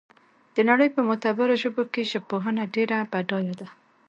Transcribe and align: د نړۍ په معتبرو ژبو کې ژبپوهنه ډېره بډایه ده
د 0.55 0.57
نړۍ 0.69 0.89
په 0.95 1.01
معتبرو 1.07 1.55
ژبو 1.63 1.83
کې 1.93 2.09
ژبپوهنه 2.11 2.63
ډېره 2.75 2.97
بډایه 3.11 3.53
ده 3.59 3.67